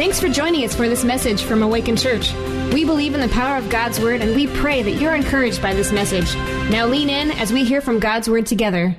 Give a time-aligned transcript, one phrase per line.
[0.00, 2.32] Thanks for joining us for this message from Awakened Church.
[2.72, 5.74] We believe in the power of God's Word and we pray that you're encouraged by
[5.74, 6.34] this message.
[6.70, 8.96] Now lean in as we hear from God's Word together.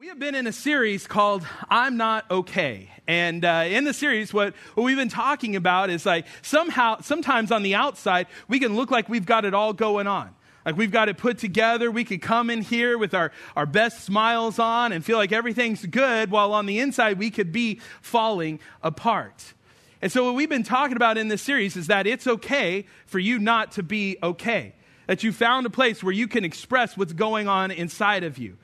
[0.00, 2.90] We have been in a series called I'm Not Okay.
[3.06, 7.52] And uh, in the series, what, what we've been talking about is like somehow, sometimes
[7.52, 10.34] on the outside, we can look like we've got it all going on.
[10.64, 11.92] Like we've got it put together.
[11.92, 15.86] We could come in here with our, our best smiles on and feel like everything's
[15.86, 19.54] good, while on the inside we could be falling apart.
[20.06, 23.18] And so, what we've been talking about in this series is that it's okay for
[23.18, 24.72] you not to be okay.
[25.08, 28.56] That you found a place where you can express what's going on inside of you.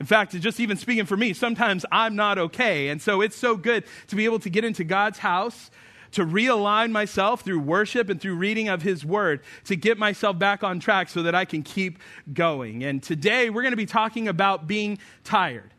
[0.00, 2.88] In fact, just even speaking for me, sometimes I'm not okay.
[2.88, 5.70] And so it's so good to be able to get into God's house,
[6.12, 10.62] to realign myself through worship and through reading of His Word, to get myself back
[10.62, 11.98] on track so that I can keep
[12.34, 12.84] going.
[12.84, 15.72] And today we're going to be talking about being tired.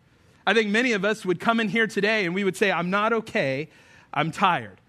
[0.48, 2.90] I think many of us would come in here today and we would say, I'm
[2.90, 3.70] not okay
[4.16, 4.80] I'm tired.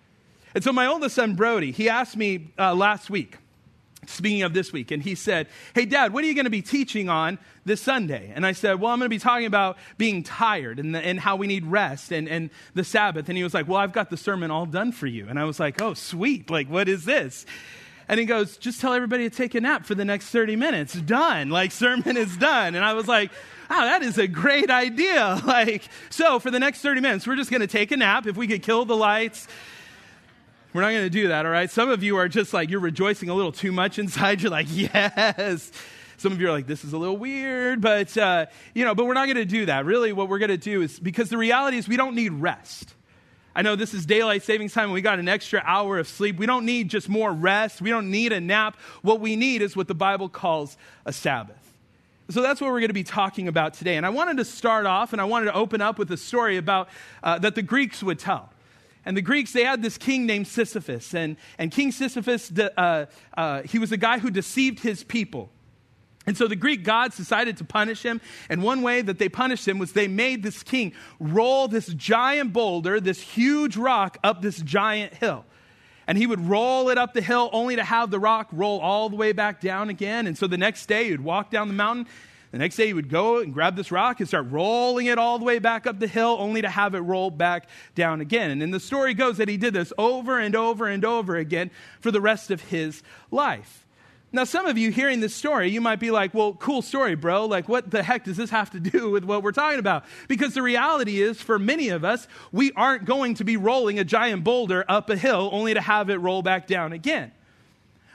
[0.54, 3.36] And so my oldest son, Brody, he asked me uh, last week,
[4.06, 6.62] speaking of this week, and he said, Hey, Dad, what are you going to be
[6.62, 8.32] teaching on this Sunday?
[8.34, 11.20] And I said, Well, I'm going to be talking about being tired and, the, and
[11.20, 13.28] how we need rest and, and the Sabbath.
[13.28, 15.26] And he was like, Well, I've got the sermon all done for you.
[15.28, 16.48] And I was like, Oh, sweet.
[16.50, 17.44] Like, what is this?
[18.08, 20.94] And he goes, Just tell everybody to take a nap for the next 30 minutes.
[20.94, 21.50] Done.
[21.50, 22.74] Like, sermon is done.
[22.74, 23.30] And I was like,
[23.68, 25.40] wow, that is a great idea.
[25.46, 28.26] Like, so for the next 30 minutes, we're just going to take a nap.
[28.26, 29.46] If we could kill the lights,
[30.72, 31.70] we're not going to do that, all right?
[31.70, 34.40] Some of you are just like, you're rejoicing a little too much inside.
[34.42, 35.70] You're like, yes.
[36.18, 39.06] Some of you are like, this is a little weird, but, uh, you know, but
[39.06, 39.84] we're not going to do that.
[39.84, 42.94] Really, what we're going to do is because the reality is we don't need rest.
[43.56, 46.36] I know this is daylight savings time and we got an extra hour of sleep.
[46.36, 47.80] We don't need just more rest.
[47.80, 48.76] We don't need a nap.
[49.00, 50.76] What we need is what the Bible calls
[51.06, 51.72] a Sabbath.
[52.28, 53.96] So that's what we're going to be talking about today.
[53.96, 56.58] And I wanted to start off and I wanted to open up with a story
[56.58, 56.90] about
[57.22, 58.50] uh, that the Greeks would tell.
[59.06, 61.14] And the Greeks, they had this king named Sisyphus.
[61.14, 63.06] And, and King Sisyphus, uh,
[63.38, 65.48] uh, he was a guy who deceived his people.
[66.26, 68.20] And so the Greek gods decided to punish him.
[68.48, 72.52] And one way that they punished him was they made this king roll this giant
[72.52, 75.44] boulder, this huge rock, up this giant hill
[76.06, 79.08] and he would roll it up the hill only to have the rock roll all
[79.08, 80.26] the way back down again.
[80.26, 82.06] And so the next day, he'd walk down the mountain.
[82.52, 85.38] The next day, he would go and grab this rock and start rolling it all
[85.38, 88.50] the way back up the hill, only to have it roll back down again.
[88.50, 91.70] And then the story goes that he did this over and over and over again
[92.00, 93.85] for the rest of his life.
[94.32, 97.46] Now, some of you hearing this story, you might be like, well, cool story, bro.
[97.46, 100.04] Like, what the heck does this have to do with what we're talking about?
[100.28, 104.04] Because the reality is, for many of us, we aren't going to be rolling a
[104.04, 107.32] giant boulder up a hill only to have it roll back down again.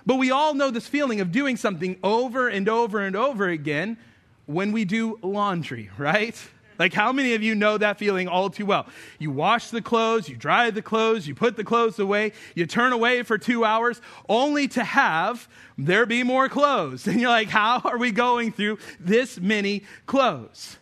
[0.06, 3.98] But we all know this feeling of doing something over and over and over again
[4.46, 6.40] when we do laundry, right?
[6.82, 8.88] Like, how many of you know that feeling all too well?
[9.20, 12.92] You wash the clothes, you dry the clothes, you put the clothes away, you turn
[12.92, 15.48] away for two hours, only to have
[15.78, 17.06] there be more clothes.
[17.12, 20.78] And you're like, how are we going through this many clothes?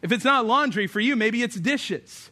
[0.00, 2.30] If it's not laundry for you, maybe it's dishes.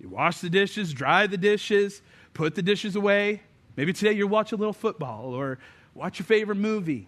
[0.00, 2.02] You wash the dishes, dry the dishes,
[2.34, 3.40] put the dishes away.
[3.76, 5.60] Maybe today you watch a little football or
[5.94, 7.06] watch your favorite movie.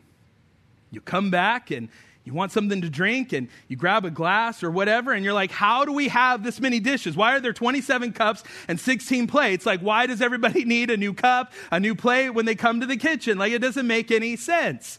[0.92, 1.88] You come back and
[2.24, 5.50] you want something to drink and you grab a glass or whatever, and you're like,
[5.50, 7.16] How do we have this many dishes?
[7.16, 9.64] Why are there 27 cups and 16 plates?
[9.64, 12.86] Like, why does everybody need a new cup, a new plate when they come to
[12.86, 13.38] the kitchen?
[13.38, 14.98] Like, it doesn't make any sense.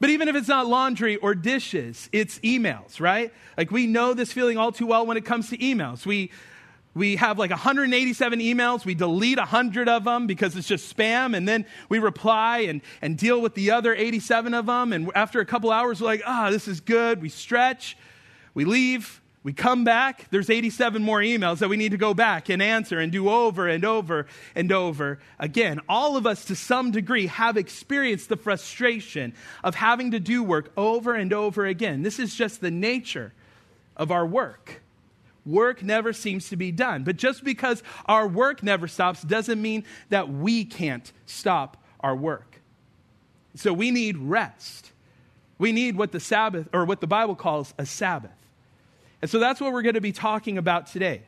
[0.00, 3.32] But even if it's not laundry or dishes, it's emails, right?
[3.56, 6.04] Like, we know this feeling all too well when it comes to emails.
[6.04, 6.32] We
[6.94, 8.84] we have like 187 emails.
[8.84, 11.36] We delete 100 of them because it's just spam.
[11.36, 14.92] And then we reply and, and deal with the other 87 of them.
[14.92, 17.22] And after a couple hours, we're like, ah, oh, this is good.
[17.22, 17.96] We stretch,
[18.52, 20.26] we leave, we come back.
[20.30, 23.66] There's 87 more emails that we need to go back and answer and do over
[23.68, 25.80] and over and over again.
[25.88, 29.34] All of us, to some degree, have experienced the frustration
[29.64, 32.02] of having to do work over and over again.
[32.02, 33.32] This is just the nature
[33.96, 34.81] of our work.
[35.44, 37.02] Work never seems to be done.
[37.04, 42.60] But just because our work never stops doesn't mean that we can't stop our work.
[43.56, 44.92] So we need rest.
[45.58, 48.30] We need what the Sabbath, or what the Bible calls a Sabbath.
[49.20, 51.22] And so that's what we're going to be talking about today.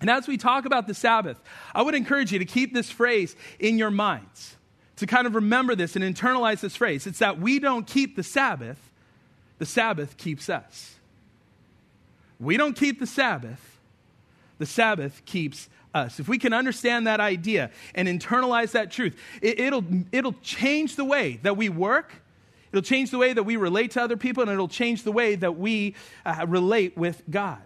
[0.00, 1.40] And as we talk about the Sabbath,
[1.74, 4.56] I would encourage you to keep this phrase in your minds,
[4.96, 7.06] to kind of remember this and internalize this phrase.
[7.06, 8.78] It's that we don't keep the Sabbath,
[9.58, 10.96] the Sabbath keeps us.
[12.42, 13.78] We don't keep the Sabbath,
[14.58, 16.18] the Sabbath keeps us.
[16.18, 21.04] If we can understand that idea and internalize that truth, it, will it'll change the
[21.04, 22.12] way that we work.
[22.72, 25.34] It'll change the way that we relate to other people, and it'll change the way
[25.34, 25.94] that we
[26.24, 27.60] uh, relate with God.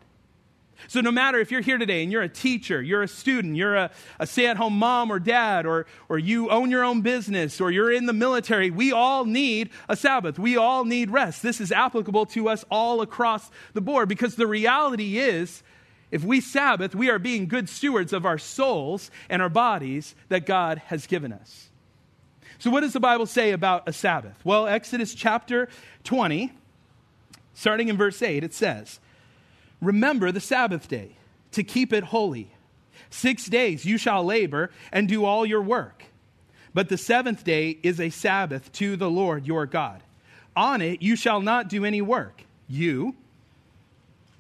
[0.88, 3.76] So, no matter if you're here today and you're a teacher, you're a student, you're
[3.76, 7.60] a, a stay at home mom or dad, or, or you own your own business,
[7.60, 10.38] or you're in the military, we all need a Sabbath.
[10.38, 11.42] We all need rest.
[11.42, 15.62] This is applicable to us all across the board because the reality is
[16.10, 20.46] if we Sabbath, we are being good stewards of our souls and our bodies that
[20.46, 21.68] God has given us.
[22.58, 24.38] So, what does the Bible say about a Sabbath?
[24.44, 25.68] Well, Exodus chapter
[26.04, 26.52] 20,
[27.54, 29.00] starting in verse 8, it says,
[29.80, 31.16] Remember the Sabbath day
[31.52, 32.50] to keep it holy.
[33.10, 36.04] Six days you shall labor and do all your work.
[36.74, 40.02] But the seventh day is a Sabbath to the Lord your God.
[40.54, 43.14] On it you shall not do any work, you,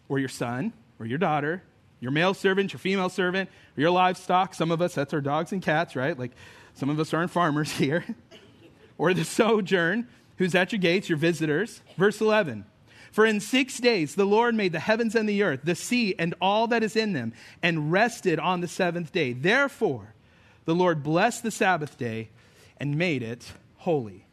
[0.08, 1.62] or your son, or your daughter,
[2.00, 4.54] your male servant, your female servant, or your livestock.
[4.54, 6.18] Some of us, that's our dogs and cats, right?
[6.18, 6.32] Like
[6.74, 8.04] some of us aren't farmers here.
[8.98, 10.06] or the sojourn,
[10.38, 11.80] who's at your gates, your visitors.
[11.96, 12.64] Verse 11.
[13.16, 16.34] For in six days the Lord made the heavens and the earth, the sea, and
[16.38, 17.32] all that is in them,
[17.62, 19.32] and rested on the seventh day.
[19.32, 20.12] Therefore,
[20.66, 22.28] the Lord blessed the Sabbath day
[22.76, 24.26] and made it holy.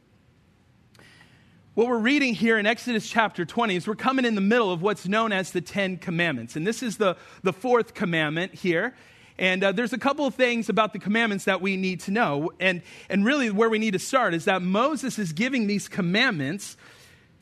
[1.75, 4.81] What we're reading here in Exodus chapter 20 is we're coming in the middle of
[4.81, 6.57] what's known as the Ten Commandments.
[6.57, 8.93] And this is the, the fourth commandment here.
[9.37, 12.51] And uh, there's a couple of things about the commandments that we need to know.
[12.59, 16.75] And, and really, where we need to start is that Moses is giving these commandments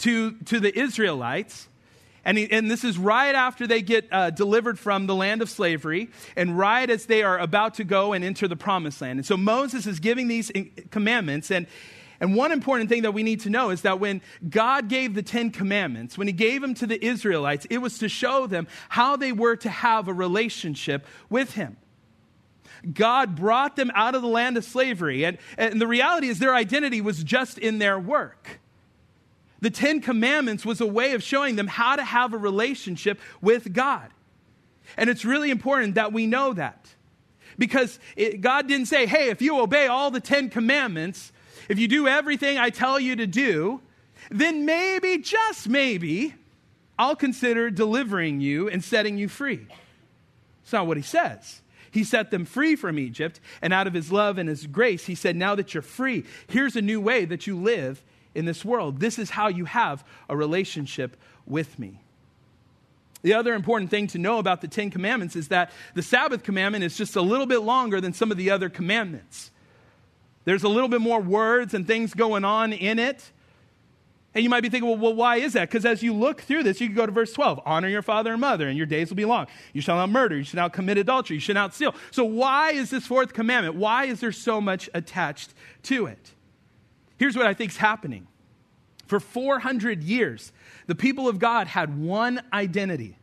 [0.01, 1.67] to, to the Israelites.
[2.23, 5.49] And, he, and this is right after they get uh, delivered from the land of
[5.49, 9.17] slavery and right as they are about to go and enter the promised land.
[9.17, 10.51] And so Moses is giving these
[10.91, 11.49] commandments.
[11.49, 11.65] And,
[12.19, 15.23] and one important thing that we need to know is that when God gave the
[15.23, 19.15] Ten Commandments, when He gave them to the Israelites, it was to show them how
[19.15, 21.77] they were to have a relationship with Him.
[22.93, 25.25] God brought them out of the land of slavery.
[25.25, 28.60] And, and the reality is, their identity was just in their work.
[29.61, 33.71] The Ten Commandments was a way of showing them how to have a relationship with
[33.73, 34.09] God.
[34.97, 36.87] And it's really important that we know that.
[37.57, 41.31] Because it, God didn't say, hey, if you obey all the Ten Commandments,
[41.69, 43.81] if you do everything I tell you to do,
[44.31, 46.33] then maybe, just maybe,
[46.97, 49.67] I'll consider delivering you and setting you free.
[50.63, 51.61] It's not what he says.
[51.91, 55.15] He set them free from Egypt, and out of his love and his grace, he
[55.15, 58.01] said, Now that you're free, here's a new way that you live
[58.35, 58.99] in this world.
[58.99, 62.01] This is how you have a relationship with me.
[63.23, 66.83] The other important thing to know about the Ten Commandments is that the Sabbath commandment
[66.83, 69.51] is just a little bit longer than some of the other commandments.
[70.43, 73.31] There's a little bit more words and things going on in it.
[74.33, 75.69] And you might be thinking, well, well why is that?
[75.69, 78.31] Because as you look through this, you can go to verse 12 honor your father
[78.31, 79.47] and mother, and your days will be long.
[79.73, 80.37] You shall not murder.
[80.37, 81.35] You shall not commit adultery.
[81.35, 81.93] You shall not steal.
[82.11, 83.75] So, why is this fourth commandment?
[83.75, 85.53] Why is there so much attached
[85.83, 86.31] to it?
[87.21, 88.25] Here's what I think is happening.
[89.05, 90.51] For 400 years,
[90.87, 93.15] the people of God had one identity,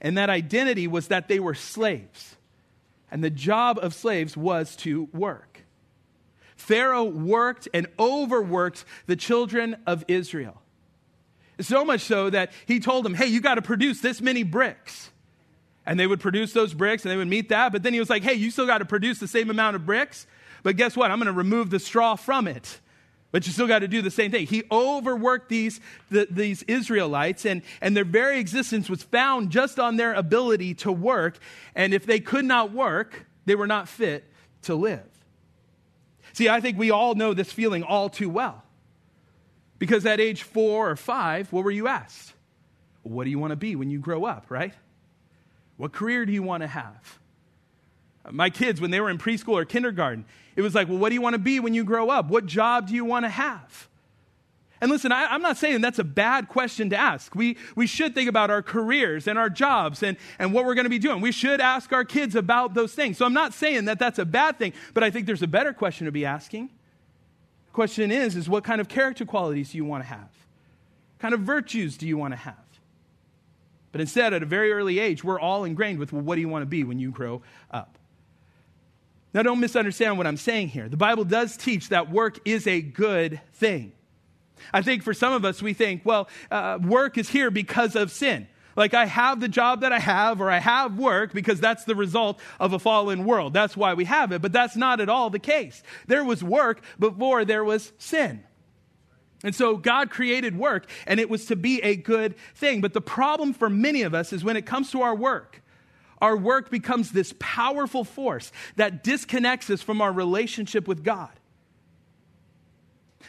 [0.00, 2.34] and that identity was that they were slaves.
[3.08, 5.62] And the job of slaves was to work.
[6.56, 10.60] Pharaoh worked and overworked the children of Israel.
[11.60, 15.12] So much so that he told them, hey, you got to produce this many bricks.
[15.86, 17.70] And they would produce those bricks and they would meet that.
[17.70, 19.86] But then he was like, hey, you still got to produce the same amount of
[19.86, 20.26] bricks.
[20.64, 21.12] But guess what?
[21.12, 22.80] I'm going to remove the straw from it.
[23.32, 24.46] But you still got to do the same thing.
[24.46, 29.96] He overworked these, the, these Israelites, and, and their very existence was found just on
[29.96, 31.38] their ability to work.
[31.74, 34.24] And if they could not work, they were not fit
[34.62, 35.06] to live.
[36.32, 38.64] See, I think we all know this feeling all too well.
[39.78, 42.32] Because at age four or five, what were you asked?
[43.02, 44.74] What do you want to be when you grow up, right?
[45.76, 47.19] What career do you want to have?
[48.30, 50.24] My kids, when they were in preschool or kindergarten,
[50.56, 52.28] it was like, well, what do you want to be when you grow up?
[52.28, 53.88] What job do you want to have?
[54.80, 57.34] And listen, I, am not saying that's a bad question to ask.
[57.34, 60.84] We, we should think about our careers and our jobs and, and what we're going
[60.84, 61.20] to be doing.
[61.20, 63.18] We should ask our kids about those things.
[63.18, 65.74] So I'm not saying that that's a bad thing, but I think there's a better
[65.74, 66.70] question to be asking.
[67.66, 70.20] The question is, is what kind of character qualities do you want to have?
[70.20, 72.54] What kind of virtues do you want to have?
[73.92, 76.48] But instead, at a very early age, we're all ingrained with, well, what do you
[76.48, 77.98] want to be when you grow up?
[79.32, 80.88] Now, don't misunderstand what I'm saying here.
[80.88, 83.92] The Bible does teach that work is a good thing.
[84.72, 88.10] I think for some of us, we think, well, uh, work is here because of
[88.10, 88.48] sin.
[88.76, 91.94] Like, I have the job that I have, or I have work because that's the
[91.94, 93.52] result of a fallen world.
[93.52, 94.42] That's why we have it.
[94.42, 95.82] But that's not at all the case.
[96.06, 98.44] There was work before there was sin.
[99.42, 102.80] And so God created work, and it was to be a good thing.
[102.80, 105.59] But the problem for many of us is when it comes to our work,
[106.20, 111.30] our work becomes this powerful force that disconnects us from our relationship with God.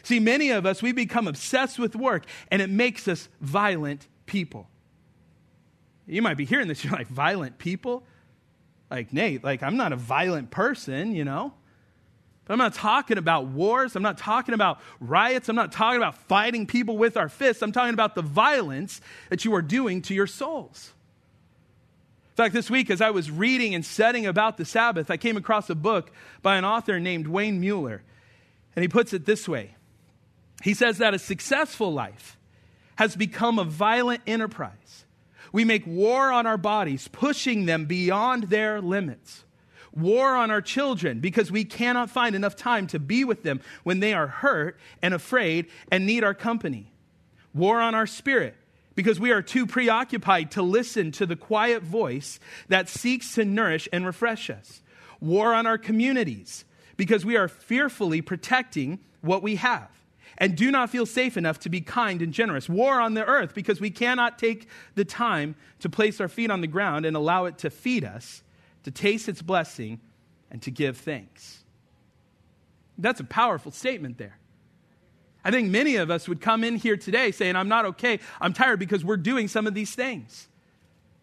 [0.02, 4.68] See, many of us, we become obsessed with work and it makes us violent people.
[6.06, 6.84] You might be hearing this.
[6.84, 8.04] You're like, violent people?
[8.90, 11.54] Like, Nate, like, I'm not a violent person, you know?
[12.44, 13.94] But I'm not talking about wars.
[13.94, 15.48] I'm not talking about riots.
[15.48, 17.62] I'm not talking about fighting people with our fists.
[17.62, 20.92] I'm talking about the violence that you are doing to your souls.
[22.32, 25.36] In fact, this week, as I was reading and studying about the Sabbath, I came
[25.36, 26.10] across a book
[26.40, 28.02] by an author named Wayne Mueller.
[28.74, 29.74] And he puts it this way
[30.62, 32.38] He says that a successful life
[32.96, 35.04] has become a violent enterprise.
[35.52, 39.44] We make war on our bodies, pushing them beyond their limits.
[39.94, 44.00] War on our children because we cannot find enough time to be with them when
[44.00, 46.90] they are hurt and afraid and need our company.
[47.52, 48.56] War on our spirit
[48.94, 53.88] because we are too preoccupied to listen to the quiet voice that seeks to nourish
[53.92, 54.82] and refresh us.
[55.20, 56.64] War on our communities
[56.96, 59.88] because we are fearfully protecting what we have
[60.38, 62.68] and do not feel safe enough to be kind and generous.
[62.68, 66.60] War on the earth because we cannot take the time to place our feet on
[66.60, 68.42] the ground and allow it to feed us,
[68.84, 70.00] to taste its blessing,
[70.50, 71.64] and to give thanks.
[72.98, 74.38] That's a powerful statement there.
[75.44, 78.52] I think many of us would come in here today saying, I'm not okay, I'm
[78.52, 80.48] tired because we're doing some of these things.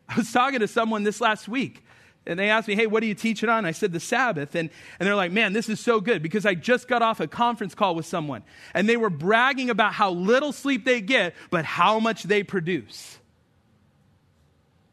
[0.07, 1.83] I was talking to someone this last week
[2.25, 3.65] and they asked me, Hey, what are you teaching on?
[3.65, 4.55] I said, The Sabbath.
[4.55, 7.27] And, and they're like, Man, this is so good because I just got off a
[7.27, 11.63] conference call with someone and they were bragging about how little sleep they get, but
[11.63, 13.17] how much they produce.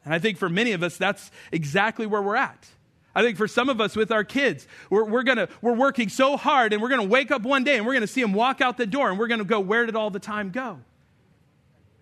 [0.05, 2.69] And I think for many of us, that's exactly where we're at.
[3.17, 6.37] I think for some of us with our kids, we're, we're, gonna, we're working so
[6.37, 8.35] hard and we're going to wake up one day and we're going to see them
[8.35, 10.81] walk out the door and we're going to go, Where did all the time go?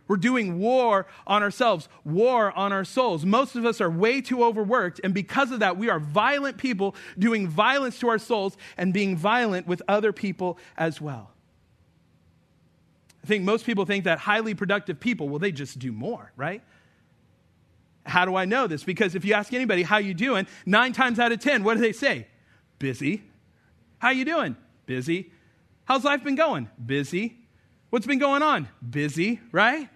[0.08, 3.24] We're doing war on ourselves, war on our souls.
[3.24, 6.96] Most of us are way too overworked, and because of that, we are violent people
[7.16, 11.30] doing violence to our souls and being violent with other people as well.
[13.22, 16.62] I think most people think that highly productive people, well, they just do more, right?
[18.04, 18.84] How do I know this?
[18.84, 21.80] Because if you ask anybody how you doing, nine times out of ten, what do
[21.80, 22.26] they say?
[22.78, 23.22] Busy.
[23.98, 24.56] How you doing?
[24.86, 25.32] Busy.
[25.84, 26.68] How's life been going?
[26.84, 27.38] Busy.
[27.90, 28.68] What's been going on?
[28.88, 29.88] Busy, right?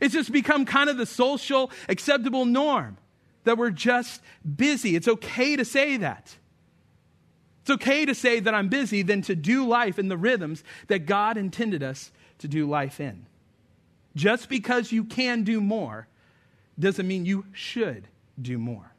[0.00, 2.98] It's just become kind of the social acceptable norm
[3.44, 4.20] that we're just
[4.56, 4.94] busy.
[4.94, 6.36] It's okay to say that.
[7.62, 11.06] It's okay to say that I'm busy than to do life in the rhythms that
[11.06, 13.26] God intended us to do life in.
[14.14, 16.06] Just because you can do more
[16.78, 18.08] doesn't mean you should
[18.40, 18.92] do more.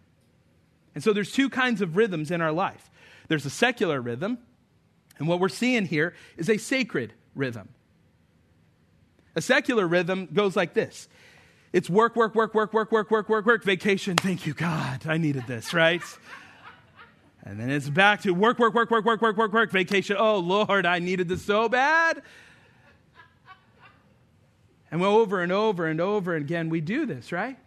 [0.96, 2.90] And so there's two kinds of rhythms in our life.
[3.28, 4.40] There's a secular rhythm,
[5.18, 7.70] and what we're seeing here is a sacred rhythm.
[9.36, 11.08] A secular rhythm goes like this
[11.72, 14.18] it's work, work, work, work, work, work, work, work, work, vacation.
[14.18, 15.06] Thank you, God.
[15.06, 16.02] I needed this, right?
[17.44, 20.18] And then it's back to work, work, work, work, work, work, work, work, vacation.
[20.20, 22.22] Oh, Lord, I needed this so bad.
[24.92, 27.58] And over and over and over again, we do this, right?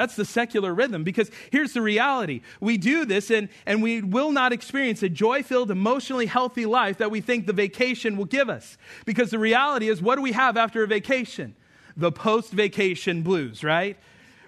[0.00, 2.40] That's the secular rhythm because here's the reality.
[2.58, 6.96] We do this and, and we will not experience a joy filled, emotionally healthy life
[6.96, 8.78] that we think the vacation will give us.
[9.04, 11.54] Because the reality is, what do we have after a vacation?
[11.98, 13.98] The post vacation blues, right?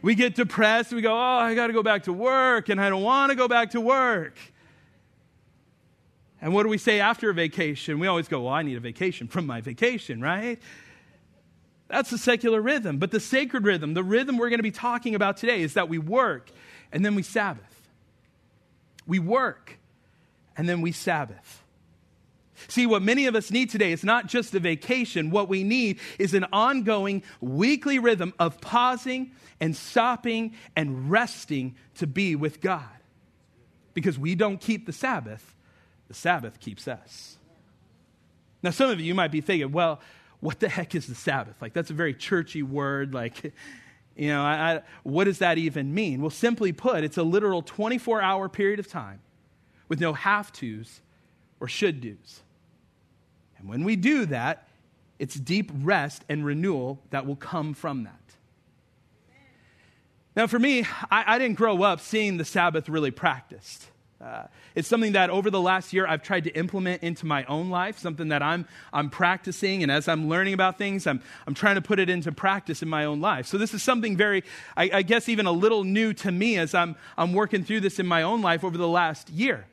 [0.00, 0.90] We get depressed.
[0.90, 3.36] We go, oh, I got to go back to work and I don't want to
[3.36, 4.38] go back to work.
[6.40, 7.98] And what do we say after a vacation?
[7.98, 10.58] We always go, well, I need a vacation from my vacation, right?
[11.92, 12.96] That's the secular rhythm.
[12.96, 15.90] But the sacred rhythm, the rhythm we're going to be talking about today, is that
[15.90, 16.50] we work
[16.90, 17.90] and then we Sabbath.
[19.06, 19.78] We work
[20.56, 21.62] and then we Sabbath.
[22.68, 25.30] See, what many of us need today is not just a vacation.
[25.30, 32.06] What we need is an ongoing weekly rhythm of pausing and stopping and resting to
[32.06, 32.88] be with God.
[33.92, 35.54] Because we don't keep the Sabbath,
[36.08, 37.36] the Sabbath keeps us.
[38.62, 40.00] Now, some of you might be thinking, well,
[40.42, 41.54] what the heck is the Sabbath?
[41.62, 43.14] Like, that's a very churchy word.
[43.14, 43.54] Like,
[44.16, 46.20] you know, I, I, what does that even mean?
[46.20, 49.20] Well, simply put, it's a literal 24 hour period of time
[49.88, 51.00] with no have tos
[51.60, 52.40] or should do's.
[53.56, 54.66] And when we do that,
[55.20, 58.18] it's deep rest and renewal that will come from that.
[60.34, 63.86] Now, for me, I, I didn't grow up seeing the Sabbath really practiced.
[64.22, 67.70] Uh, it's something that over the last year I've tried to implement into my own
[67.70, 69.82] life, something that I'm, I'm practicing.
[69.82, 72.88] And as I'm learning about things, I'm, I'm trying to put it into practice in
[72.88, 73.46] my own life.
[73.46, 74.44] So this is something very,
[74.76, 77.98] I, I guess, even a little new to me as I'm, I'm working through this
[77.98, 79.66] in my own life over the last year.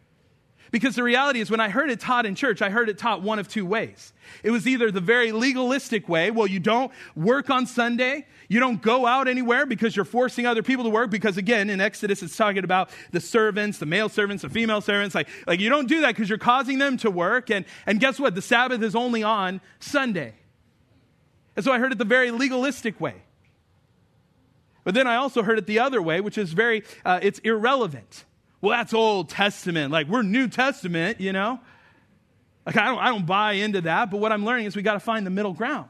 [0.71, 3.21] Because the reality is, when I heard it taught in church, I heard it taught
[3.23, 4.13] one of two ways.
[4.43, 8.81] It was either the very legalistic way, well, you don't work on Sunday, you don't
[8.81, 11.09] go out anywhere because you're forcing other people to work.
[11.09, 15.15] Because again, in Exodus, it's talking about the servants, the male servants, the female servants.
[15.15, 17.49] Like, like you don't do that because you're causing them to work.
[17.49, 18.35] And, and guess what?
[18.35, 20.33] The Sabbath is only on Sunday.
[21.55, 23.15] And so I heard it the very legalistic way.
[24.83, 28.25] But then I also heard it the other way, which is very, uh, it's irrelevant.
[28.61, 29.91] Well, that's Old Testament.
[29.91, 31.59] Like, we're New Testament, you know?
[32.65, 34.93] Like, I don't, I don't buy into that, but what I'm learning is we got
[34.93, 35.89] to find the middle ground.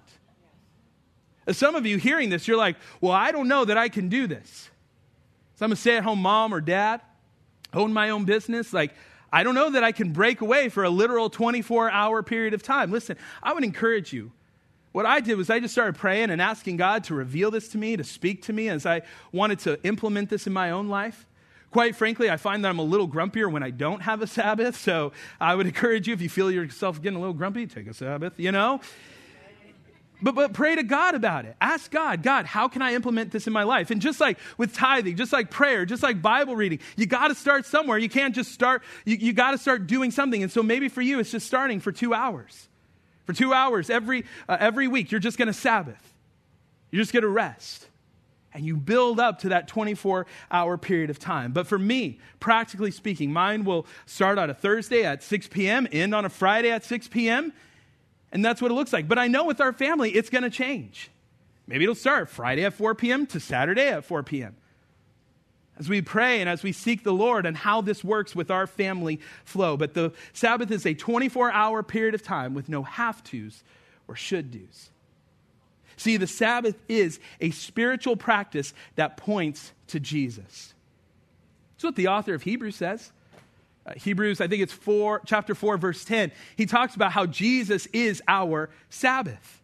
[1.48, 4.08] As some of you hearing this, you're like, well, I don't know that I can
[4.08, 4.70] do this.
[5.56, 7.02] So I'm a stay at home mom or dad,
[7.74, 8.72] own my own business.
[8.72, 8.94] Like,
[9.32, 12.64] I don't know that I can break away for a literal 24 hour period of
[12.64, 12.92] time.
[12.92, 14.32] Listen, I would encourage you.
[14.92, 17.78] What I did was I just started praying and asking God to reveal this to
[17.78, 21.28] me, to speak to me as I wanted to implement this in my own life.
[21.72, 24.80] Quite frankly, I find that I'm a little grumpier when I don't have a Sabbath.
[24.80, 27.94] So I would encourage you, if you feel yourself getting a little grumpy, take a
[27.94, 28.82] Sabbath, you know?
[30.22, 31.56] But, but pray to God about it.
[31.62, 33.90] Ask God, God, how can I implement this in my life?
[33.90, 37.36] And just like with tithing, just like prayer, just like Bible reading, you got to
[37.36, 37.98] start somewhere.
[37.98, 40.44] You can't just start, you, you got to start doing something.
[40.44, 42.68] And so maybe for you, it's just starting for two hours.
[43.26, 46.14] For two hours every, uh, every week, you're just going to Sabbath.
[46.92, 47.88] You're just going to rest.
[48.54, 51.52] And you build up to that 24 hour period of time.
[51.52, 56.16] But for me, practically speaking, mine will start on a Thursday at 6 p.m., end
[56.16, 57.54] on a Friday at 6 p.m.,
[58.32, 59.08] and that's what it looks like.
[59.08, 61.10] But I know with our family, it's going to change.
[61.68, 63.26] Maybe it'll start Friday at 4 p.m.
[63.28, 64.56] to Saturday at 4 p.m.
[65.78, 68.68] As we pray and as we seek the Lord and how this works with our
[68.68, 69.78] family flow.
[69.78, 73.64] But the Sabbath is a 24 hour period of time with no have tos
[74.08, 74.90] or should do's.
[76.00, 80.74] See, the Sabbath is a spiritual practice that points to Jesus.
[81.76, 83.12] That's what the author of Hebrews says.
[83.86, 86.32] Uh, Hebrews, I think it's 4, chapter 4, verse 10.
[86.56, 89.62] He talks about how Jesus is our Sabbath.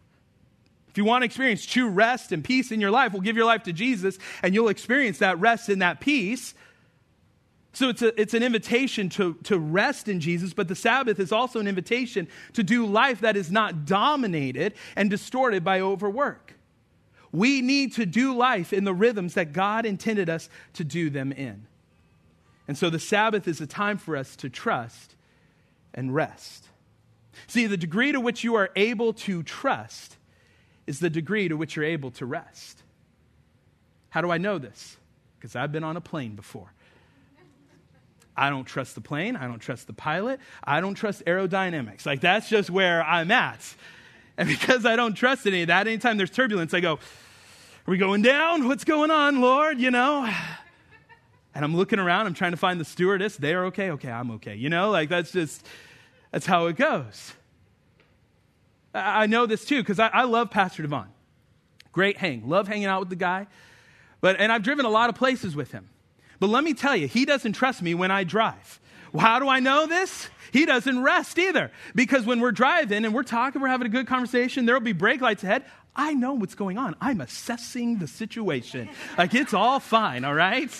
[0.90, 3.46] If you want to experience true rest and peace in your life, well, give your
[3.46, 6.54] life to Jesus and you'll experience that rest and that peace.
[7.76, 11.30] So it's, a, it's an invitation to, to rest in Jesus, but the Sabbath is
[11.30, 16.54] also an invitation to do life that is not dominated and distorted by overwork.
[17.32, 21.32] We need to do life in the rhythms that God intended us to do them
[21.32, 21.66] in.
[22.66, 25.14] And so the Sabbath is a time for us to trust
[25.92, 26.68] and rest.
[27.46, 30.16] See, the degree to which you are able to trust
[30.86, 32.82] is the degree to which you're able to rest.
[34.08, 34.96] How do I know this?
[35.38, 36.72] Because I've been on a plane before.
[38.36, 39.36] I don't trust the plane.
[39.36, 40.40] I don't trust the pilot.
[40.62, 42.04] I don't trust aerodynamics.
[42.04, 43.74] Like, that's just where I'm at.
[44.38, 46.98] And because I don't trust any of that, anytime there's turbulence, I go, Are
[47.86, 48.68] we going down?
[48.68, 49.78] What's going on, Lord?
[49.78, 50.30] You know?
[51.54, 53.38] And I'm looking around, I'm trying to find the stewardess.
[53.38, 53.92] They're okay.
[53.92, 54.56] Okay, I'm okay.
[54.56, 55.66] You know, like that's just,
[56.30, 57.32] that's how it goes.
[58.92, 61.06] I, know this too, because I, I love Pastor Devon.
[61.92, 62.46] Great hang.
[62.46, 63.46] Love hanging out with the guy.
[64.20, 65.88] But, and I've driven a lot of places with him.
[66.38, 68.80] But let me tell you, he doesn't trust me when I drive.
[69.18, 70.28] How do I know this?
[70.52, 71.70] He doesn't rest either.
[71.94, 75.20] Because when we're driving and we're talking, we're having a good conversation, there'll be brake
[75.20, 75.64] lights ahead.
[75.94, 76.94] I know what's going on.
[77.00, 78.88] I'm assessing the situation.
[79.16, 80.70] Like it's all fine, all right?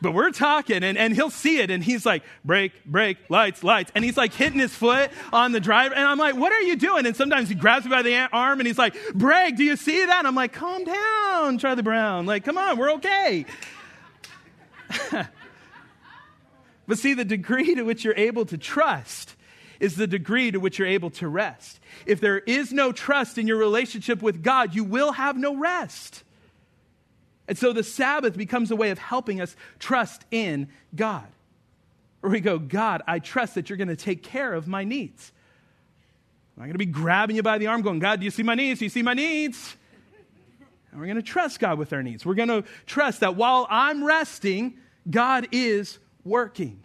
[0.00, 3.92] But we're talking, and, and he'll see it, and he's like, brake, brake, lights, lights.
[3.94, 5.94] And he's like hitting his foot on the driver.
[5.94, 7.06] And I'm like, what are you doing?
[7.06, 10.04] And sometimes he grabs me by the arm and he's like, brake, do you see
[10.04, 10.18] that?
[10.18, 12.26] And I'm like, calm down, Charlie Brown.
[12.26, 13.46] Like, come on, we're okay.
[16.86, 19.34] but see, the degree to which you're able to trust
[19.80, 21.80] is the degree to which you're able to rest.
[22.06, 26.22] If there is no trust in your relationship with God, you will have no rest.
[27.48, 31.26] And so the Sabbath becomes a way of helping us trust in God.
[32.20, 35.32] Where we go, God, I trust that you're going to take care of my needs.
[36.56, 38.44] I'm not going to be grabbing you by the arm, going, God, do you see
[38.44, 38.78] my needs?
[38.78, 39.76] Do you see my needs?
[40.92, 42.24] And we're going to trust God with our needs.
[42.24, 44.78] We're going to trust that while I'm resting,
[45.10, 46.82] God is working.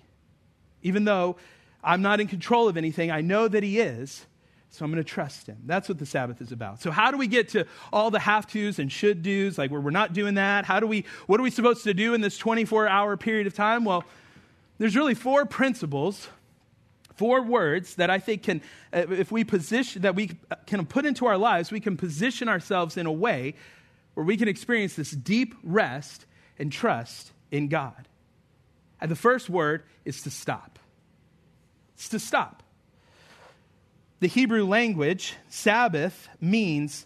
[0.81, 1.35] Even though
[1.83, 4.25] I'm not in control of anything, I know that He is.
[4.69, 5.57] So I'm going to trust him.
[5.65, 6.81] That's what the Sabbath is about.
[6.81, 9.81] So how do we get to all the have tos and should do's, like where
[9.81, 10.65] we're not doing that?
[10.65, 13.53] How do we, what are we supposed to do in this 24 hour period of
[13.53, 13.85] time?
[13.85, 14.03] Well,
[14.77, 16.27] there's really four principles,
[17.15, 18.61] four words that I think can,
[18.93, 20.31] uh, if we position, that we
[20.67, 23.55] can put into our lives, we can position ourselves in a way
[24.17, 26.25] where we can experience this deep rest
[26.57, 28.07] and trust in God.
[28.99, 30.79] And the first word is to stop.
[31.93, 32.63] It's to stop
[34.19, 37.05] the Hebrew language, Sabbath means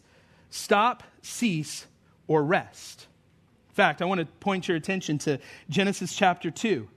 [0.50, 1.86] stop, cease,
[2.28, 3.08] or rest.
[3.70, 6.88] In fact, I want to point your attention to Genesis chapter 2,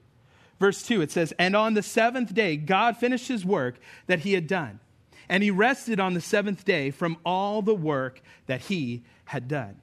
[0.59, 1.01] verse 2.
[1.01, 3.75] It says, And on the seventh day, God finished his work
[4.07, 4.79] that he had done,
[5.27, 9.81] and he rested on the seventh day from all the work that he had done.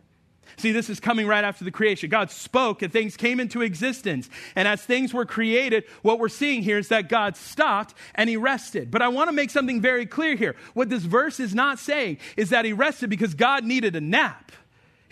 [0.56, 2.10] See, this is coming right after the creation.
[2.10, 4.28] God spoke and things came into existence.
[4.54, 8.36] And as things were created, what we're seeing here is that God stopped and he
[8.36, 8.90] rested.
[8.90, 10.56] But I want to make something very clear here.
[10.74, 14.52] What this verse is not saying is that he rested because God needed a nap.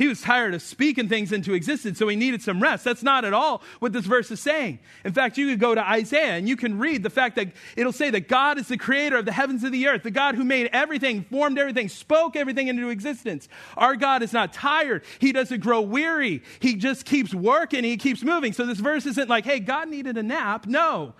[0.01, 2.85] He was tired of speaking things into existence, so he needed some rest.
[2.85, 4.79] That's not at all what this verse is saying.
[5.05, 7.93] In fact, you could go to Isaiah and you can read the fact that it'll
[7.93, 10.43] say that God is the creator of the heavens and the earth, the God who
[10.43, 13.47] made everything, formed everything, spoke everything into existence.
[13.77, 15.05] Our God is not tired.
[15.19, 16.45] He doesn't grow weary.
[16.61, 18.55] He just keeps working, he keeps moving.
[18.55, 20.67] So this verse isn't like, hey, God needed a nap.
[20.67, 21.13] No,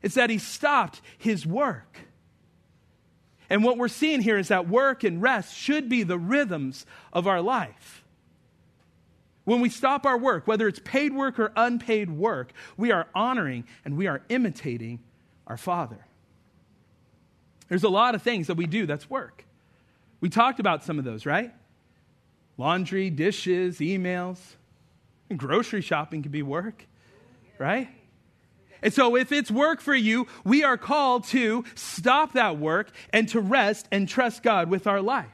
[0.00, 1.98] it's that he stopped his work.
[3.50, 7.26] And what we're seeing here is that work and rest should be the rhythms of
[7.26, 8.04] our life.
[9.44, 13.64] When we stop our work, whether it's paid work or unpaid work, we are honoring
[13.84, 15.00] and we are imitating
[15.48, 16.06] our Father.
[17.68, 19.44] There's a lot of things that we do that's work.
[20.20, 21.52] We talked about some of those, right?
[22.56, 24.38] Laundry, dishes, emails,
[25.28, 26.86] and grocery shopping can be work,
[27.58, 27.88] right?
[28.82, 33.28] And so, if it's work for you, we are called to stop that work and
[33.30, 35.28] to rest and trust God with our life.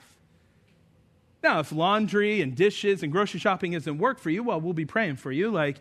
[1.43, 4.87] Now, if laundry and dishes and grocery shopping isn't work for you, well, we'll be
[4.87, 5.51] praying for you.
[5.51, 5.77] Like,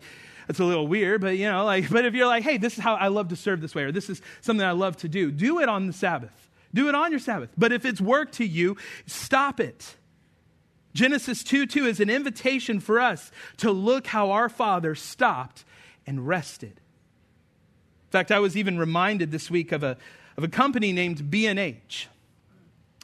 [0.48, 2.78] it's a little weird, but you know, like, but if you're like, hey, this is
[2.78, 5.30] how I love to serve this way, or this is something I love to do,
[5.30, 6.50] do it on the Sabbath.
[6.74, 7.50] Do it on your Sabbath.
[7.56, 8.76] But if it's work to you,
[9.06, 9.96] stop it.
[10.94, 15.64] Genesis 2 2 is an invitation for us to look how our Father stopped
[16.06, 16.80] and rested.
[18.16, 19.98] In fact, I was even reminded this week of a,
[20.38, 22.08] of a company named B&H.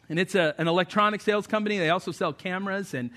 [0.08, 1.76] And it's a, an electronic sales company.
[1.76, 3.10] They also sell cameras, and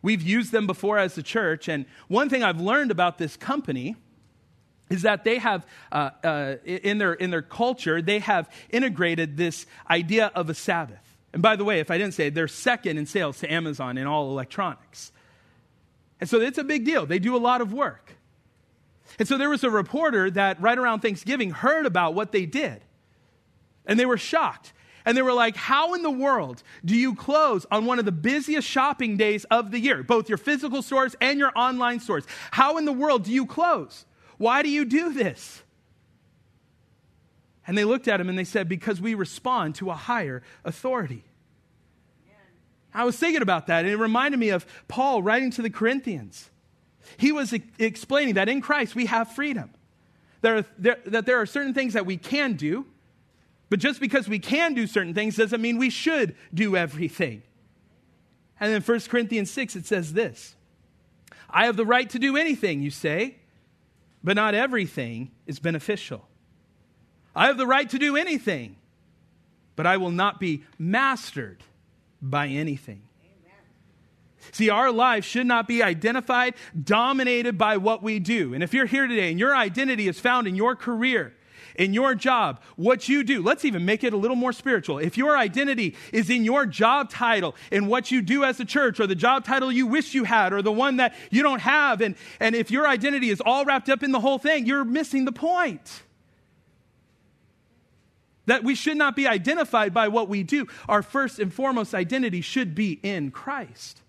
[0.00, 1.68] we've used them before as a church.
[1.68, 3.96] And one thing I've learned about this company
[4.88, 9.66] is that they have, uh, uh, in, their, in their culture, they have integrated this
[9.90, 11.18] idea of a Sabbath.
[11.34, 13.98] And by the way, if I didn't say it, they're second in sales to Amazon
[13.98, 15.12] in all electronics.
[16.18, 17.04] And so it's a big deal.
[17.04, 18.15] They do a lot of work.
[19.18, 22.82] And so there was a reporter that right around Thanksgiving heard about what they did.
[23.86, 24.72] And they were shocked.
[25.04, 28.12] And they were like, How in the world do you close on one of the
[28.12, 32.24] busiest shopping days of the year, both your physical stores and your online stores?
[32.50, 34.04] How in the world do you close?
[34.38, 35.62] Why do you do this?
[37.66, 41.24] And they looked at him and they said, Because we respond to a higher authority.
[42.92, 46.50] I was thinking about that, and it reminded me of Paul writing to the Corinthians.
[47.16, 49.70] He was explaining that in Christ we have freedom.
[50.42, 52.86] There are, there, that there are certain things that we can do,
[53.68, 57.42] but just because we can do certain things doesn't mean we should do everything.
[58.60, 60.56] And then 1 Corinthians 6, it says this
[61.48, 63.36] I have the right to do anything, you say,
[64.22, 66.26] but not everything is beneficial.
[67.34, 68.76] I have the right to do anything,
[69.74, 71.62] but I will not be mastered
[72.22, 73.02] by anything.
[74.52, 78.54] See, our life should not be identified, dominated by what we do.
[78.54, 81.34] And if you're here today and your identity is found in your career,
[81.76, 84.98] in your job, what you do, let's even make it a little more spiritual.
[84.98, 88.98] If your identity is in your job title, in what you do as a church,
[88.98, 92.00] or the job title you wish you had, or the one that you don't have,
[92.00, 95.24] and, and if your identity is all wrapped up in the whole thing, you're missing
[95.24, 96.02] the point.
[98.46, 100.68] That we should not be identified by what we do.
[100.88, 104.00] Our first and foremost identity should be in Christ.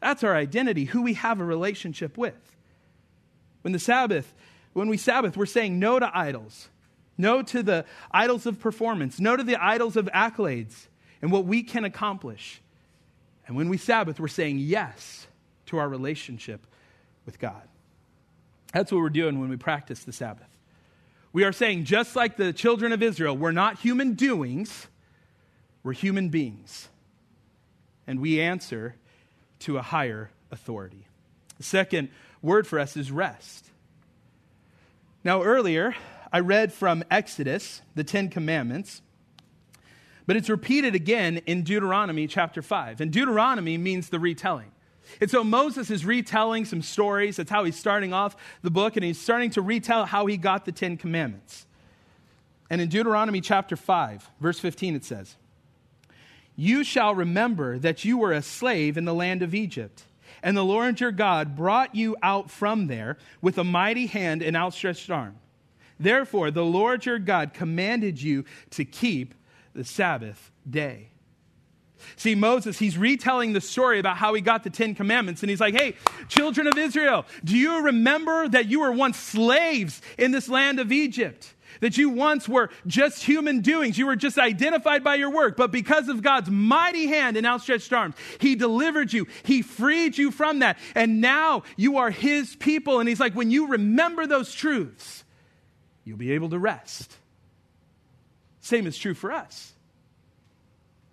[0.00, 2.56] That's our identity, who we have a relationship with.
[3.62, 4.34] When the Sabbath,
[4.72, 6.68] when we Sabbath, we're saying no to idols,
[7.18, 10.86] no to the idols of performance, no to the idols of accolades
[11.20, 12.62] and what we can accomplish.
[13.46, 15.26] And when we Sabbath, we're saying yes
[15.66, 16.66] to our relationship
[17.26, 17.62] with God.
[18.72, 20.46] That's what we're doing when we practice the Sabbath.
[21.32, 24.88] We are saying, just like the children of Israel, we're not human doings,
[25.82, 26.88] we're human beings.
[28.06, 28.96] And we answer
[29.60, 31.06] to a higher authority.
[31.56, 32.08] The second
[32.42, 33.70] word for us is rest.
[35.22, 35.94] Now, earlier,
[36.32, 39.02] I read from Exodus, the Ten Commandments,
[40.26, 43.00] but it's repeated again in Deuteronomy chapter 5.
[43.00, 44.70] And Deuteronomy means the retelling.
[45.20, 47.36] And so Moses is retelling some stories.
[47.36, 50.64] That's how he's starting off the book, and he's starting to retell how he got
[50.64, 51.66] the Ten Commandments.
[52.70, 55.36] And in Deuteronomy chapter 5, verse 15, it says,
[56.60, 60.04] you shall remember that you were a slave in the land of Egypt.
[60.42, 64.54] And the Lord your God brought you out from there with a mighty hand and
[64.54, 65.36] outstretched arm.
[65.98, 69.34] Therefore, the Lord your God commanded you to keep
[69.72, 71.08] the Sabbath day.
[72.16, 75.60] See, Moses, he's retelling the story about how he got the Ten Commandments, and he's
[75.60, 75.94] like, hey,
[76.28, 80.92] children of Israel, do you remember that you were once slaves in this land of
[80.92, 81.54] Egypt?
[81.80, 83.98] That you once were just human doings.
[83.98, 85.56] You were just identified by your work.
[85.56, 89.26] But because of God's mighty hand and outstretched arms, He delivered you.
[89.42, 90.78] He freed you from that.
[90.94, 93.00] And now you are His people.
[93.00, 95.24] And He's like, when you remember those truths,
[96.04, 97.16] you'll be able to rest.
[98.60, 99.72] Same is true for us.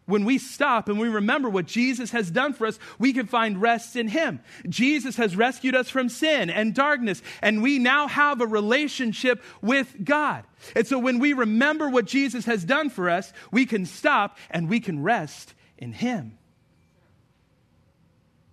[0.07, 3.61] When we stop and we remember what Jesus has done for us, we can find
[3.61, 4.39] rest in Him.
[4.67, 9.93] Jesus has rescued us from sin and darkness, and we now have a relationship with
[10.05, 10.45] God.
[10.77, 14.69] And so when we remember what Jesus has done for us, we can stop and
[14.69, 16.37] we can rest in Him.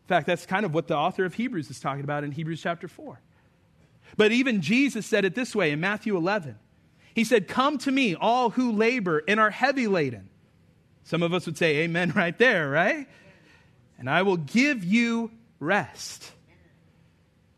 [0.02, 2.62] In fact, that's kind of what the author of Hebrews is talking about in Hebrews
[2.62, 3.20] chapter 4.
[4.16, 6.58] But even Jesus said it this way in Matthew 11.
[7.14, 10.30] He said, Come to me, all who labor and are heavy laden
[11.04, 13.06] some of us would say amen right there, right?
[13.98, 16.32] And I will give you rest.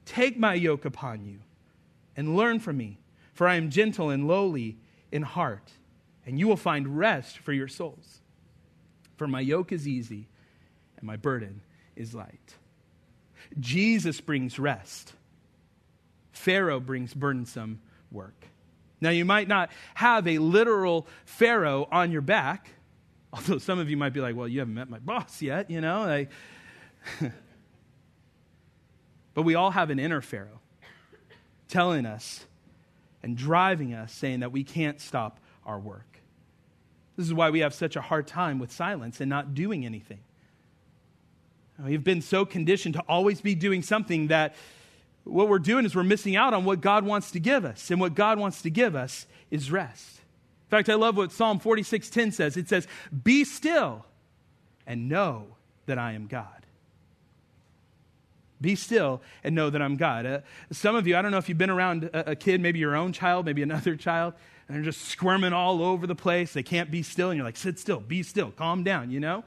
[0.04, 1.38] Take my yoke upon you
[2.16, 2.98] and learn from me,
[3.32, 4.76] for I am gentle and lowly
[5.10, 5.72] in heart,
[6.24, 8.20] and you will find rest for your souls.
[9.16, 10.28] For my yoke is easy
[10.98, 11.62] and my burden
[11.94, 12.54] is light.
[13.58, 15.12] Jesus brings rest.
[16.32, 17.80] Pharaoh brings burdensome
[18.10, 18.46] work.
[19.00, 22.70] Now, you might not have a literal Pharaoh on your back,
[23.36, 25.82] Although some of you might be like, well, you haven't met my boss yet, you
[25.82, 26.00] know?
[26.00, 26.30] Like,
[29.34, 30.60] but we all have an inner Pharaoh
[31.68, 32.46] telling us
[33.22, 36.20] and driving us, saying that we can't stop our work.
[37.16, 40.20] This is why we have such a hard time with silence and not doing anything.
[41.78, 44.54] We've been so conditioned to always be doing something that
[45.24, 47.90] what we're doing is we're missing out on what God wants to give us.
[47.90, 50.15] And what God wants to give us is rest.
[50.66, 52.56] In fact, I love what Psalm 46:10 says.
[52.56, 52.88] It says,
[53.22, 54.04] "Be still
[54.86, 56.66] and know that I am God."
[58.60, 60.26] Be still and know that I'm God.
[60.26, 60.40] Uh,
[60.72, 62.96] some of you, I don't know if you've been around a, a, kid, maybe your
[62.96, 64.34] own child, maybe another child,
[64.66, 66.52] and they're just squirming all over the place.
[66.52, 69.44] They can't be still, and you're like, sit still, be still, calm down, you know?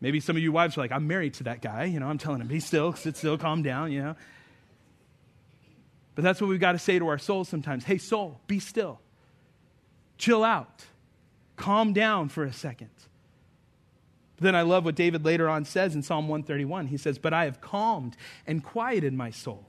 [0.00, 2.18] Maybe some of you wives are like, I'm married to that guy, you know, I'm
[2.18, 4.16] telling him, be still, sit still, calm down, you know?
[6.14, 7.84] But that's what we've got to say to our souls sometimes.
[7.84, 9.00] Hey, soul, be still.
[10.18, 10.84] Chill out.
[11.56, 12.90] Calm down for a second.
[14.36, 16.88] But then I love what David later on says in Psalm 131.
[16.88, 19.68] He says, But I have calmed and quieted my soul.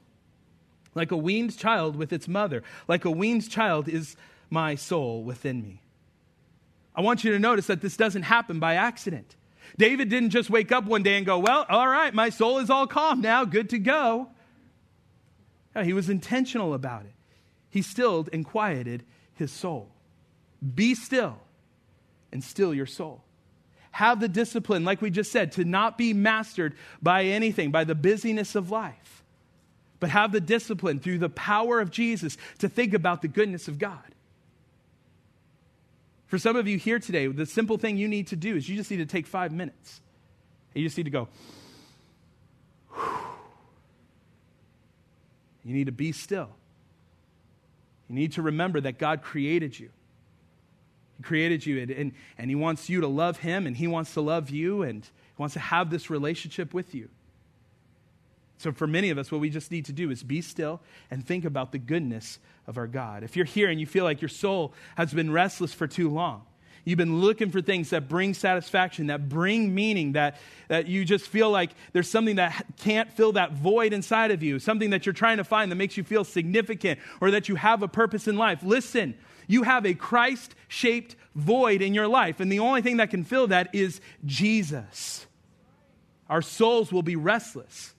[0.95, 4.15] Like a weaned child with its mother, like a weaned child is
[4.49, 5.81] my soul within me.
[6.95, 9.35] I want you to notice that this doesn't happen by accident.
[9.77, 12.69] David didn't just wake up one day and go, Well, all right, my soul is
[12.69, 14.29] all calm now, good to go.
[15.75, 17.13] No, he was intentional about it.
[17.69, 19.03] He stilled and quieted
[19.35, 19.89] his soul.
[20.75, 21.37] Be still
[22.31, 23.23] and still your soul.
[23.91, 27.95] Have the discipline, like we just said, to not be mastered by anything, by the
[27.95, 29.23] busyness of life,
[29.99, 33.77] but have the discipline through the power of Jesus to think about the goodness of
[33.77, 34.01] God.
[36.27, 38.75] For some of you here today, the simple thing you need to do is you
[38.75, 40.01] just need to take five minutes.
[40.73, 41.27] And you just need to go,
[45.63, 46.49] You need to be still.
[48.09, 49.89] You need to remember that God created you.
[51.17, 54.13] He created you, and, and, and He wants you to love Him, and He wants
[54.15, 57.09] to love you, and He wants to have this relationship with you.
[58.57, 60.79] So, for many of us, what we just need to do is be still
[61.11, 63.23] and think about the goodness of our God.
[63.23, 66.43] If you're here and you feel like your soul has been restless for too long,
[66.85, 71.27] You've been looking for things that bring satisfaction, that bring meaning, that, that you just
[71.27, 75.13] feel like there's something that can't fill that void inside of you, something that you're
[75.13, 78.35] trying to find that makes you feel significant or that you have a purpose in
[78.35, 78.63] life.
[78.63, 79.15] Listen,
[79.47, 83.23] you have a Christ shaped void in your life, and the only thing that can
[83.23, 85.25] fill that is Jesus.
[86.29, 87.93] Our souls will be restless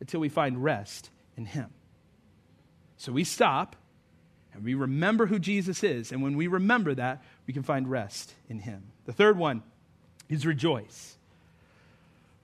[0.00, 1.70] until we find rest in Him.
[2.96, 3.76] So we stop
[4.52, 6.12] and we remember who Jesus is.
[6.12, 8.82] And when we remember that, we can find rest in Him.
[9.04, 9.62] The third one
[10.28, 11.16] is rejoice.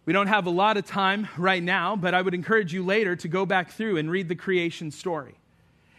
[0.05, 3.15] We don't have a lot of time right now, but I would encourage you later
[3.17, 5.35] to go back through and read the creation story.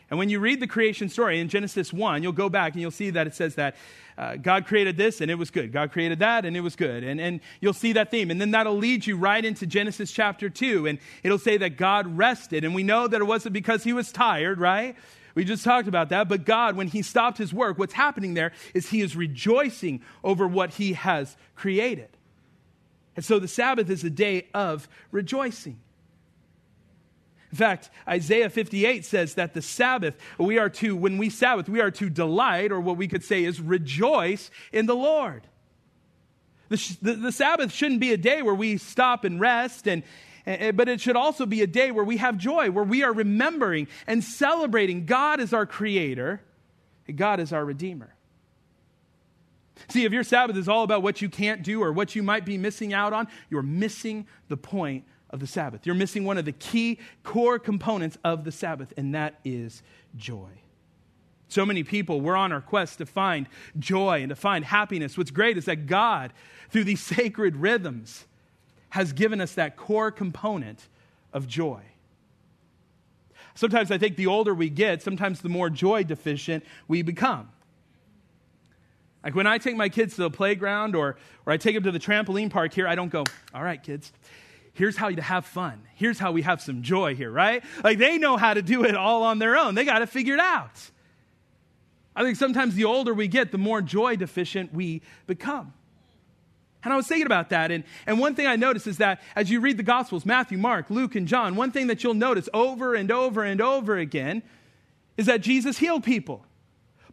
[0.09, 2.91] And when you read the creation story in Genesis 1, you'll go back and you'll
[2.91, 3.75] see that it says that
[4.17, 5.71] uh, God created this and it was good.
[5.71, 7.03] God created that and it was good.
[7.03, 8.29] And, and you'll see that theme.
[8.29, 10.85] And then that'll lead you right into Genesis chapter 2.
[10.85, 12.63] And it'll say that God rested.
[12.63, 14.95] And we know that it wasn't because he was tired, right?
[15.36, 16.30] We just talked about that.
[16.30, 20.48] But God, when He stopped His work, what's happening there is He is rejoicing over
[20.48, 22.10] what He has created.
[23.15, 25.80] And so the Sabbath is a day of rejoicing.
[27.52, 31.82] In fact, Isaiah 58 says that the Sabbath, we are to, when we Sabbath, we
[31.82, 35.43] are to delight, or what we could say is rejoice in the Lord.
[36.69, 40.02] The, the, the Sabbath shouldn't be a day where we stop and rest and,
[40.45, 43.03] Eh, eh, but it should also be a day where we have joy, where we
[43.03, 46.41] are remembering and celebrating God is our creator,
[47.15, 48.15] God is our redeemer.
[49.89, 52.45] See, if your Sabbath is all about what you can't do or what you might
[52.45, 55.86] be missing out on, you're missing the point of the Sabbath.
[55.86, 59.82] You're missing one of the key core components of the Sabbath, and that is
[60.15, 60.49] joy.
[61.47, 65.17] So many people, we're on our quest to find joy and to find happiness.
[65.17, 66.34] What's great is that God,
[66.69, 68.25] through these sacred rhythms,
[68.93, 70.88] has given us that core component
[71.34, 71.82] of joy.
[73.56, 77.49] Sometimes I think the older we get, sometimes the more joy deficient we become.
[79.23, 81.91] Like when I take my kids to the playground or, or I take them to
[81.91, 84.13] the trampoline park here, I don't go, all right, kids,
[84.73, 85.82] here's how you have fun.
[85.95, 87.63] Here's how we have some joy here, right?
[87.84, 89.73] Like they know how to do it all on their own.
[89.73, 90.91] They got to figure it out.
[92.15, 95.73] I think sometimes the older we get, the more joy deficient we become.
[96.84, 97.72] And I was thinking about that.
[97.72, 100.89] And, and one thing I noticed is that as you read the Gospels, Matthew, Mark,
[100.89, 104.43] Luke, and John, one thing that you'll notice over and over and over again
[105.17, 106.46] is that Jesus healed people.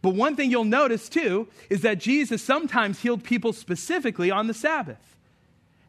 [0.03, 4.55] But one thing you'll notice too is that Jesus sometimes healed people specifically on the
[4.55, 5.17] Sabbath.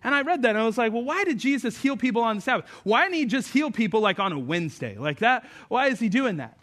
[0.03, 2.37] And I read that and I was like, well, why did Jesus heal people on
[2.37, 2.67] the Sabbath?
[2.83, 4.97] Why didn't he just heal people like on a Wednesday?
[4.97, 5.45] Like that?
[5.69, 6.57] Why is he doing that?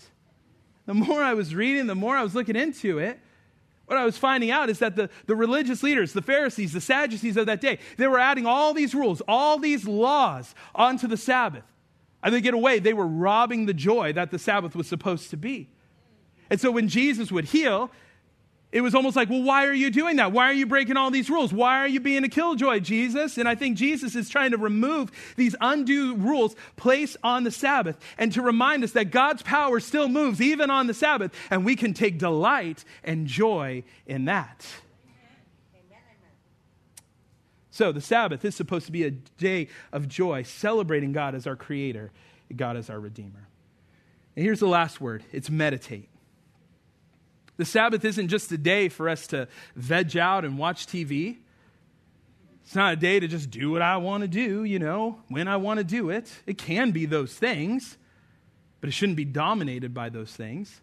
[0.87, 3.21] The more I was reading, the more I was looking into it,
[3.88, 7.38] what I was finding out is that the, the religious leaders, the Pharisees, the Sadducees
[7.38, 11.64] of that day, they were adding all these rules, all these laws onto the Sabbath.
[12.22, 15.38] And they get away, they were robbing the joy that the Sabbath was supposed to
[15.38, 15.70] be.
[16.51, 17.90] And so when Jesus would heal,
[18.71, 20.33] it was almost like, well, why are you doing that?
[20.33, 21.55] Why are you breaking all these rules?
[21.55, 23.39] Why are you being a killjoy, Jesus?
[23.39, 27.99] And I think Jesus is trying to remove these undue rules placed on the Sabbath
[28.19, 31.77] and to remind us that God's power still moves even on the Sabbath, and we
[31.77, 34.67] can take delight and joy in that.
[37.71, 41.57] So the Sabbath is supposed to be a day of joy, celebrating God as our
[41.57, 42.11] creator,
[42.55, 43.49] God as our redeemer.
[44.37, 46.11] And here's the last word it's meditate.
[47.59, 51.38] The Sabbath isn't just a day for us to veg out and watch TV.
[52.62, 55.49] It's not a day to just do what I want to do, you know, when
[55.49, 56.31] I want to do it.
[56.47, 57.99] It can be those things,
[58.81, 60.81] but it shouldn't be dominated by those things.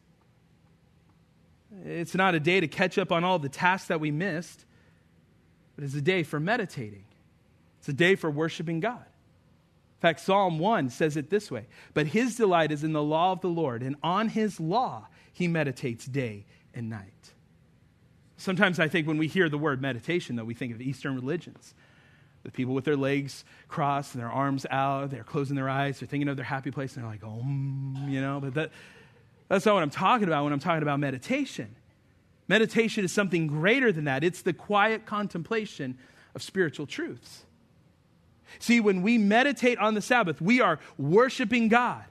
[1.85, 4.65] It's not a day to catch up on all the tasks that we missed,
[5.75, 7.05] but it's a day for meditating.
[7.79, 9.05] It's a day for worshiping God.
[9.05, 13.31] In fact, Psalm 1 says it this way But his delight is in the law
[13.31, 17.33] of the Lord, and on his law he meditates day and night.
[18.37, 21.73] Sometimes I think when we hear the word meditation, though, we think of Eastern religions.
[22.43, 26.07] The people with their legs crossed and their arms out, they're closing their eyes, they're
[26.07, 27.41] thinking of their happy place, and they're like, oh,
[28.07, 28.71] you know, but that,
[29.47, 31.75] that's not what I'm talking about when I'm talking about meditation.
[32.47, 35.97] Meditation is something greater than that, it's the quiet contemplation
[36.35, 37.45] of spiritual truths.
[38.59, 42.05] See, when we meditate on the Sabbath, we are worshiping God.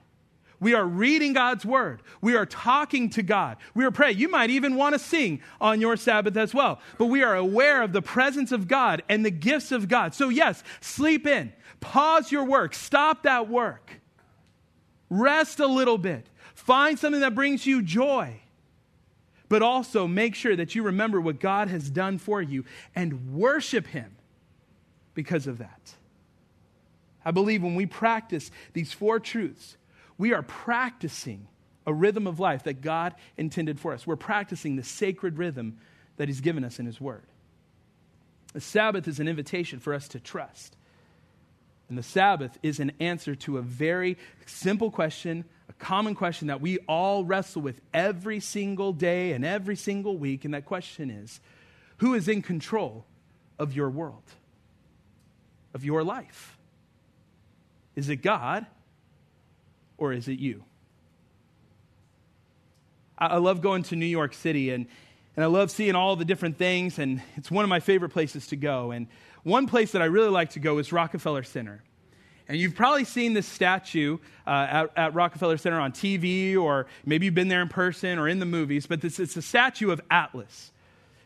[0.65, 2.01] We are reading God's word.
[2.23, 3.59] We are talking to God.
[3.75, 4.17] We are praying.
[4.17, 6.81] You might even want to sing on your Sabbath as well.
[6.97, 10.15] But we are aware of the presence of God and the gifts of God.
[10.15, 11.53] So, yes, sleep in.
[11.81, 12.73] Pause your work.
[12.73, 14.01] Stop that work.
[15.11, 16.31] Rest a little bit.
[16.55, 18.41] Find something that brings you joy.
[19.51, 23.89] But also make sure that you remember what God has done for you and worship
[23.89, 24.17] Him
[25.13, 25.93] because of that.
[27.23, 29.77] I believe when we practice these four truths,
[30.19, 31.49] we are practicing
[31.87, 34.07] a rhythm of life that God intended for us.
[34.07, 35.79] We're practicing the sacred rhythm
[36.17, 37.25] that He's given us in His Word.
[38.53, 40.77] The Sabbath is an invitation for us to trust.
[41.89, 46.61] And the Sabbath is an answer to a very simple question, a common question that
[46.61, 50.45] we all wrestle with every single day and every single week.
[50.45, 51.41] And that question is
[51.99, 53.05] who is in control
[53.59, 54.23] of your world,
[55.75, 56.57] of your life?
[57.97, 58.67] Is it God
[60.05, 60.65] or is it you?
[63.17, 64.87] I love going to New York City and,
[65.37, 68.47] and I love seeing all the different things, and it's one of my favorite places
[68.49, 68.93] to go.
[68.93, 69.09] And
[69.43, 71.83] one place that I really like to go is Rockefeller Center.
[72.47, 77.25] And you've probably seen this statue uh, at, at, Rockefeller Center on TV, or maybe
[77.25, 80.01] you've been there in person or in the movies, but this, it's a statue of
[80.11, 80.71] Atlas.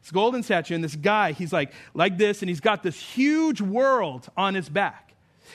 [0.01, 2.99] It's a golden statue, and this guy, he's like, like this, and he's got this
[2.99, 5.08] huge world on his back.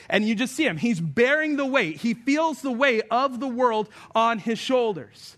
[0.08, 0.76] And you just see him.
[0.76, 1.96] He's bearing the weight.
[1.96, 5.36] He feels the weight of the world on his shoulders.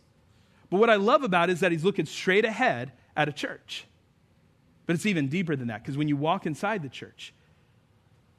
[0.71, 3.87] But what I love about it is that he's looking straight ahead at a church.
[4.87, 7.33] But it's even deeper than that because when you walk inside the church,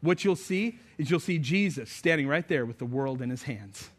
[0.01, 3.43] what you'll see is you'll see Jesus standing right there with the world in his
[3.43, 3.89] hands.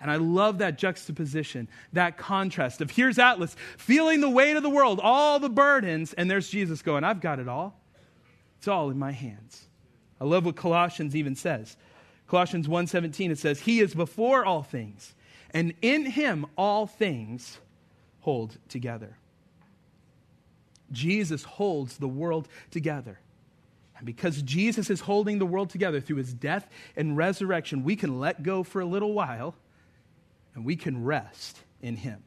[0.00, 4.70] And I love that juxtaposition, that contrast of here's Atlas feeling the weight of the
[4.70, 7.80] world, all the burdens, and there's Jesus going, I've got it all.
[8.58, 9.68] It's all in my hands.
[10.22, 11.76] I love what Colossians even says.
[12.28, 15.16] Colossians 1:17 it says, "He is before all things,
[15.50, 17.58] and in him all things
[18.20, 19.16] hold together."
[20.92, 23.18] Jesus holds the world together.
[23.96, 28.20] And because Jesus is holding the world together through his death and resurrection, we can
[28.20, 29.56] let go for a little while
[30.54, 32.22] and we can rest in him.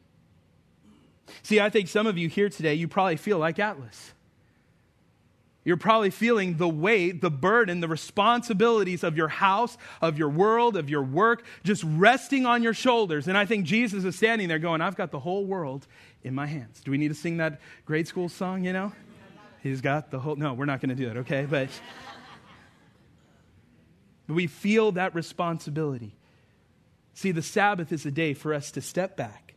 [1.43, 4.13] See, I think some of you here today, you probably feel like Atlas.
[5.65, 10.77] You're probably feeling the weight, the burden, the responsibilities of your house, of your world,
[10.77, 13.27] of your work, just resting on your shoulders.
[13.27, 15.87] And I think Jesus is standing there going, I've got the whole world
[16.23, 16.81] in my hands.
[16.81, 18.93] Do we need to sing that grade school song, you know?
[19.63, 20.35] He's got the whole.
[20.35, 21.47] No, we're not going to do that, okay?
[21.49, 21.69] But,
[24.27, 26.15] but we feel that responsibility.
[27.15, 29.55] See, the Sabbath is a day for us to step back.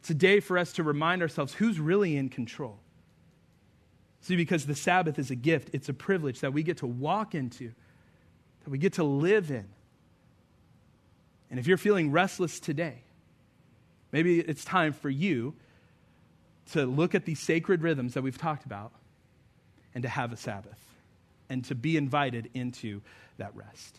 [0.00, 2.80] It's a day for us to remind ourselves who's really in control.
[4.22, 7.34] See, because the Sabbath is a gift, it's a privilege that we get to walk
[7.34, 7.72] into,
[8.64, 9.66] that we get to live in.
[11.50, 12.98] And if you're feeling restless today,
[14.12, 15.54] maybe it's time for you
[16.72, 18.92] to look at these sacred rhythms that we've talked about
[19.94, 20.78] and to have a Sabbath
[21.48, 23.00] and to be invited into
[23.38, 23.98] that rest.